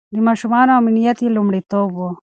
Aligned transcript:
د 0.13 0.15
ماشومانو 0.27 0.71
امنيت 0.81 1.17
يې 1.23 1.29
لومړيتوب 1.35 1.89
و. 1.95 1.99